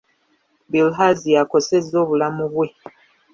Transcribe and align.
Bilharzia 0.71 1.37
akosezza 1.43 1.95
obulamu 2.03 2.43
bwe. 2.53 2.67